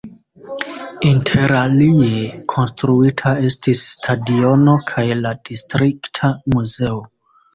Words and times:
Interalie 1.09 2.23
konstruita 2.53 3.33
estis 3.51 3.83
stadiono 3.91 4.75
kaj 4.93 5.05
la 5.19 5.35
distrikta 5.51 6.33
muzeo. 6.55 6.99